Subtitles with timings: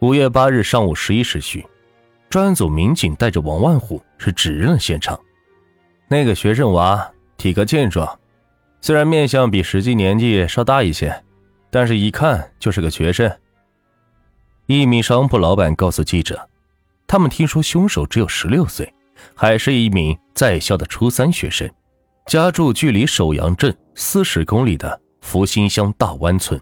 [0.00, 1.66] 五月八日上午十一时许，
[2.30, 5.18] 专案组民警带着王万虎是指认了现场。
[6.06, 8.08] 那个学生娃体格健壮，
[8.80, 11.24] 虽然面相比实际年纪稍大一些，
[11.68, 13.28] 但是一看就是个学生。
[14.66, 16.48] 一名商铺老板告诉记者，
[17.08, 18.94] 他们听说凶手只有十六岁，
[19.34, 21.68] 还是一名在校的初三学生，
[22.26, 26.60] 家住距离首阳镇四十公里的福兴乡大湾村。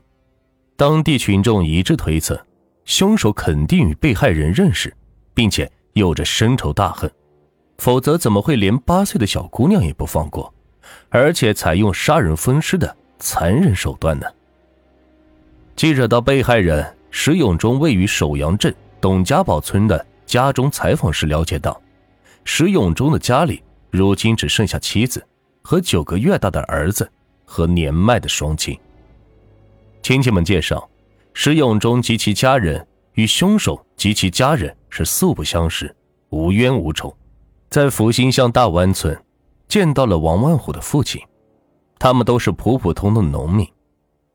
[0.74, 2.42] 当地群众一致推测，
[2.86, 4.94] 凶手肯定与被害人认识，
[5.34, 7.10] 并且有着深仇大恨，
[7.78, 10.52] 否则怎么会连八岁的小姑娘也不放过，
[11.10, 14.26] 而且采用杀人分尸的残忍手段呢？
[15.74, 21.78] 记者到被害人石永忠位于首阳镇董家堡村的家中采访时了解到，
[22.44, 25.26] 石永忠的家里如今只剩下妻子
[25.60, 27.10] 和九个月大的儿子
[27.44, 28.78] 和年迈的双亲。
[30.02, 30.88] 亲戚们介绍，
[31.38, 35.94] 石永忠及其家人与凶手及其家人是素不相识，
[36.30, 37.14] 无冤无仇。
[37.68, 39.14] 在福兴乡大湾村，
[39.68, 41.20] 见到了王万虎的父亲，
[41.98, 43.68] 他们都是普普通通的农民，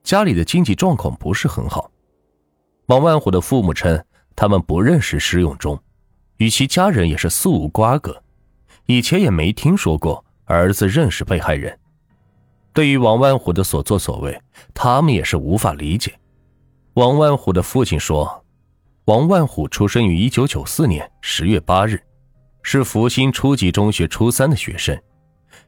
[0.04, 1.90] 家里的经济状况不是很好。
[2.86, 5.82] 王万虎的父母称，他们不认识石永忠，
[6.38, 8.22] 与其家人也是素无瓜葛，
[8.86, 11.76] 以前也没听说过儿子认识被害人。
[12.74, 14.40] 对于王万虎的所作所为，
[14.72, 16.14] 他们也是无法理解。
[17.02, 18.46] 王万虎的父亲说
[19.06, 22.00] ：“王万虎出生于一九九四年十月八日，
[22.62, 24.96] 是福兴初级中学初三的学生。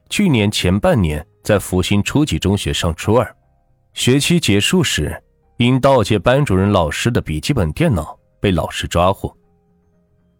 [0.08, 3.36] 去年前半年在福兴初级中学上初二，
[3.94, 5.20] 学期结束时
[5.56, 9.36] 因盗窃班主任老师的笔记本电脑被老师抓获。”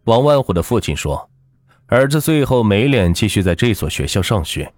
[0.07, 1.29] 王万虎的父亲说
[1.89, 4.73] ：“儿子最后没脸继续在这所学校上学，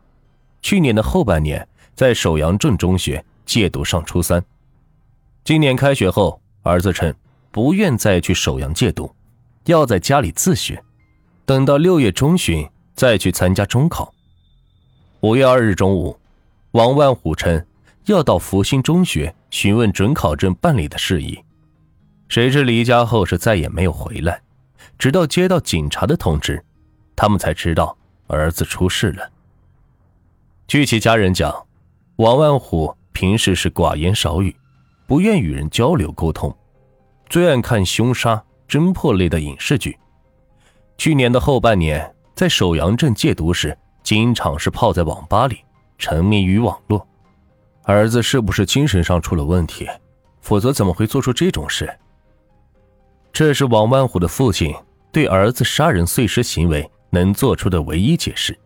[0.63, 4.43] 去年的后半年。”在首阳镇中学借读上初三，
[5.47, 7.15] 今年开学后，儿子称
[7.53, 9.09] 不愿再去首阳戒毒，
[9.67, 10.83] 要在家里自学，
[11.45, 14.13] 等到六月中旬再去参加中考。
[15.21, 16.19] 五月二日中午，
[16.73, 17.65] 王万虎称
[18.07, 21.39] 要到福兴中学询问准考证办理的事宜，
[22.29, 24.43] 谁知离家后是再也没有回来，
[24.99, 26.61] 直到接到警察的通知，
[27.15, 29.31] 他们才知道儿子出事了。
[30.67, 31.65] 据其家人讲。
[32.17, 34.57] 王万虎平时是寡言少语，
[35.07, 36.55] 不愿与人交流沟通，
[37.29, 39.97] 最爱看凶杀、侦破类的影视剧。
[40.99, 45.59] 去年的后半年，在首阳镇戒毒时，经常是泡在网吧里，
[45.97, 47.07] 沉迷于网络。
[47.85, 49.89] 儿子是不是精神上出了问题？
[50.41, 51.89] 否则怎么会做出这种事？
[53.33, 54.75] 这是王万虎的父亲
[55.13, 58.59] 对儿子杀人碎尸行为能做出的唯一解释。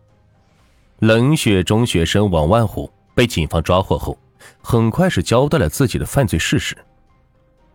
[0.99, 2.91] 冷血中学生王万虎。
[3.13, 4.17] 被警方抓获后，
[4.61, 6.77] 很快是交代了自己的犯罪事实。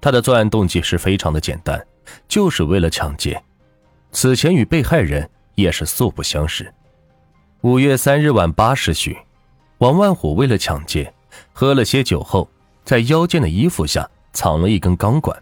[0.01, 1.85] 他的作案动机是非常的简单，
[2.29, 3.43] 就是为了抢劫。
[4.13, 6.73] 此前与被害人也是素不相识。
[7.63, 9.17] 五月三日晚八时许，
[9.79, 11.13] 王万虎为了抢劫，
[11.53, 12.49] 喝了些酒后，
[12.85, 15.37] 在腰间的衣服下藏了一根钢管，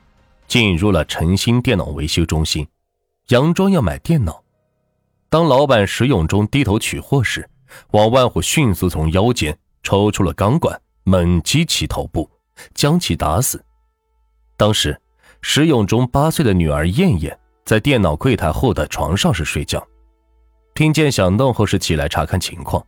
[0.49, 2.67] 进入了晨兴电脑维修中心，
[3.29, 4.43] 佯装要买电脑。
[5.29, 7.49] 当老板石永忠低头取货时，
[7.91, 9.57] 王万虎迅速从腰间。
[9.87, 12.28] 抽出了钢管，猛击其头部，
[12.75, 13.62] 将其打死。
[14.56, 14.98] 当时，
[15.42, 19.87] 石永忠八岁的女儿燕燕在电脑柜台后的床上是睡觉，
[20.75, 22.84] 听见响动后是起来查看情况。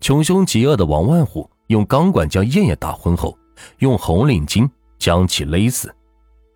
[0.00, 3.38] 穷凶极恶的王万虎用钢管将燕燕打昏后，
[3.78, 5.94] 用红领巾将其勒死，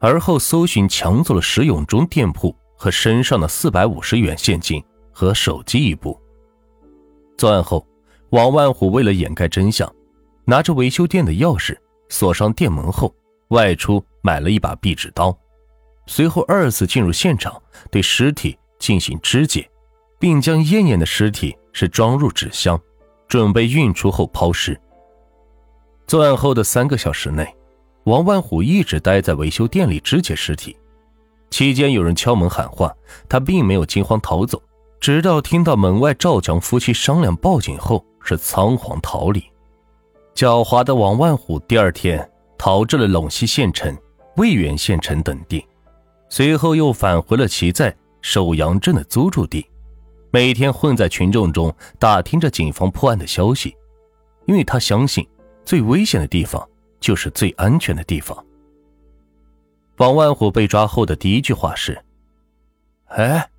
[0.00, 4.82] 而后搜寻抢走了石永忠店铺和身上的四百五十元现金
[5.12, 6.20] 和手机一部。
[7.36, 7.86] 作案后。
[8.30, 9.91] 王万虎为了掩盖真相，
[10.48, 11.76] 拿着维修店的钥匙
[12.09, 13.14] 锁上店门后，
[13.48, 15.36] 外出买了一把壁纸刀，
[16.06, 19.69] 随后二次进入现场对尸体进行肢解，
[20.19, 22.81] 并将燕燕的尸体是装入纸箱，
[23.28, 24.81] 准备运出后抛尸。
[26.06, 27.47] 作案后的三个小时内，
[28.04, 30.75] 王万虎一直待在维修店里肢解尸体，
[31.50, 32.91] 期间有人敲门喊话，
[33.28, 34.62] 他并没有惊慌逃走，
[34.98, 38.03] 直到听到门外赵强夫妻商量报警后。
[38.21, 39.42] 是仓皇逃离，
[40.39, 43.93] 狡猾的王万虎第二天逃至了陇西县城、
[44.37, 45.67] 渭源县城等地，
[46.29, 47.93] 随后又返回了其在
[48.23, 49.69] 首阳镇的租住地，
[50.31, 53.77] 每天混在群众中打听着警方破案的消息，
[54.47, 55.29] 因为他相信
[55.65, 56.65] 最危险的地方
[57.01, 58.47] 就是最安全的地方。
[59.97, 62.01] 王万虎被抓后的第一句话是
[63.11, 63.51] ：“哎，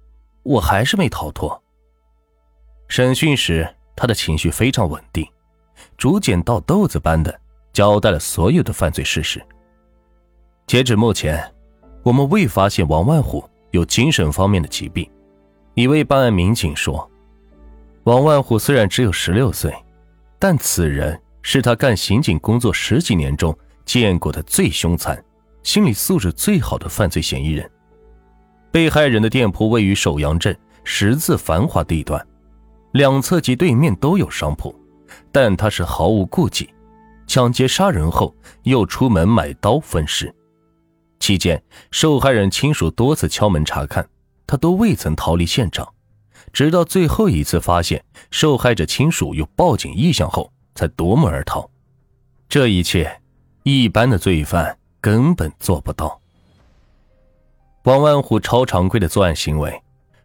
[0.43, 1.61] 我还是没逃脱。”
[2.87, 3.67] 审讯时。
[3.97, 5.27] 他的情绪非常稳定，
[5.97, 7.39] 逐渐倒豆子般的
[7.73, 9.41] 交代了所有的犯罪事实。
[10.67, 11.43] 截止目前，
[12.03, 15.09] 我们未发现王万虎有精神方面的疾病。
[15.73, 17.09] 一位办案民警说
[18.03, 19.73] ：“王万虎虽然只有十六岁，
[20.37, 25.23] 但此人是他干刑警工作十几年中见过的最凶残、
[25.63, 27.69] 心理素质最好的犯罪嫌疑人。
[28.71, 32.23] 被害人的店铺位于首阳镇十字繁华地段，
[32.91, 34.75] 两侧及对面都有商铺，
[35.31, 36.73] 但他是毫无顾忌，
[37.27, 40.33] 抢劫杀人后又出门买刀分尸。
[41.19, 41.61] 期间，
[41.91, 44.07] 受害人亲属多次敲门查看。”
[44.47, 45.87] 他都未曾逃离现场，
[46.51, 51.69] 直到最后一次发现受害者亲属有报警意向后，才夺门而逃。
[52.47, 53.21] 这一切，
[53.61, 56.19] 一般的罪犯根本做不到。
[57.83, 59.79] 王万虎超常规的作案行为，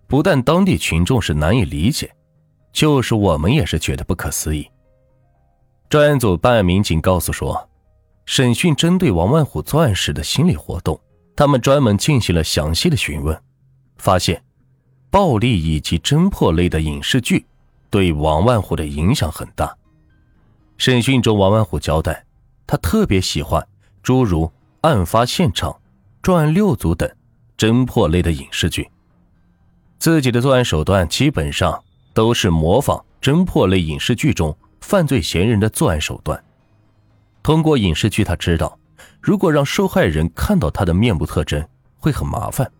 [0.06, 2.10] 不但当地群众是难以理解，
[2.72, 4.66] 就是我们也是觉得不可思议。
[5.94, 7.68] 专案组办案民警告诉说，
[8.26, 11.00] 审讯针对王万虎作案时的心理活动，
[11.36, 13.40] 他们专门进行了详细的询问。
[13.98, 14.42] 发现，
[15.08, 17.46] 暴力以及侦破类的影视剧
[17.90, 19.72] 对王万虎的影响很大。
[20.78, 22.24] 审讯中，王万虎交代，
[22.66, 23.64] 他特别喜欢
[24.02, 24.46] 诸如
[24.80, 25.70] 《案发现场》
[26.20, 27.08] 《专案六组》等
[27.56, 28.90] 侦破类的影视剧。
[30.00, 36.44] 自己的作案手段基本上都是模仿侦破类影视剧中犯罪嫌疑人的作案手段。
[37.42, 38.78] 通过影视剧，他知道，
[39.18, 41.66] 如果让受害人看到他的面部特征，
[41.98, 42.70] 会很麻烦，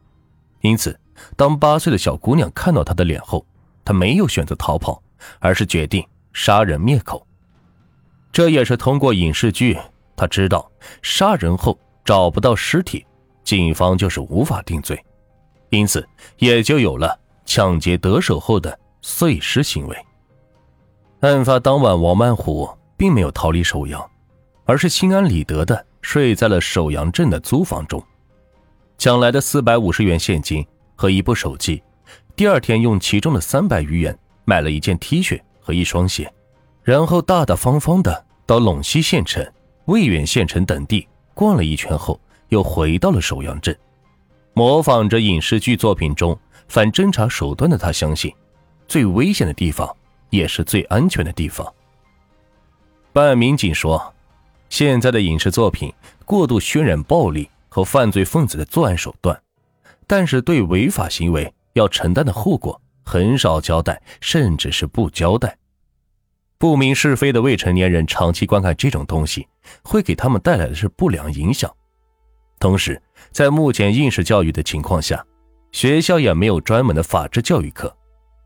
[0.60, 1.00] 因此。
[1.34, 3.46] 当八岁的小姑娘看到他的脸后，
[3.84, 5.02] 他没有选择逃跑，
[5.38, 7.26] 而是决定杀人灭口。
[8.30, 9.78] 这也是通过影视剧，
[10.14, 10.70] 他知道
[11.00, 13.06] 杀人后找不到尸体，
[13.44, 15.02] 警方就是无法定罪，
[15.70, 16.06] 因此
[16.36, 19.96] 也就有了抢劫得手后的碎尸行为。
[21.28, 24.04] 案发当晚，王曼虎并没有逃离首阳，
[24.64, 28.02] 而是心安理得的睡在了首阳镇的租房中，
[28.98, 30.64] 抢来的四百五十元现金。
[30.96, 31.82] 和一部手机，
[32.36, 36.32] 第二天用其中的三百余元买了一件 T 恤和一双鞋，
[36.84, 39.44] 然后大大方方的到陇西县城、
[39.86, 43.76] 渭源县城等地逛了一圈后，又回到了首阳镇，
[44.52, 46.38] 模仿着影视剧作品中
[46.68, 48.32] 反侦查手段的他，相信
[48.86, 49.94] 最危险的地方
[50.34, 51.66] 也是最安全的地方。
[53.12, 54.12] 办案民警说，
[54.68, 55.92] 现在的影视作品
[56.24, 59.40] 过度渲染暴力和犯罪分子的作案手段。
[60.06, 65.56] 但是对违法行为要承担的后果很少交代，甚至是不交代。
[66.58, 69.48] 不明是非的未成年人长期观看这种东西，
[69.82, 71.70] 会给他们带来的是不良影响。
[72.58, 75.24] 同时，在目前应试教育的情况下，
[75.72, 77.94] 学校也没有专门的法制教育课，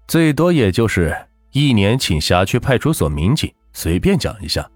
[0.06, 1.17] 最多也就是
[1.58, 4.70] 一年请辖区派出所民警随便讲一下，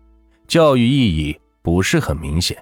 [0.48, 2.56] 教育意义不是很明显。